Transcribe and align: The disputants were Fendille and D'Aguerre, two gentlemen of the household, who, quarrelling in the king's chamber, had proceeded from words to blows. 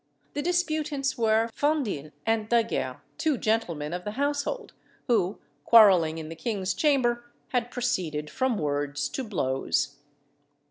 The 0.33 0.41
disputants 0.41 1.15
were 1.15 1.51
Fendille 1.53 2.09
and 2.25 2.49
D'Aguerre, 2.49 3.03
two 3.19 3.37
gentlemen 3.37 3.93
of 3.93 4.03
the 4.03 4.13
household, 4.13 4.73
who, 5.05 5.37
quarrelling 5.63 6.17
in 6.17 6.27
the 6.27 6.35
king's 6.35 6.73
chamber, 6.73 7.29
had 7.49 7.69
proceeded 7.69 8.27
from 8.27 8.57
words 8.57 9.07
to 9.09 9.23
blows. 9.23 9.97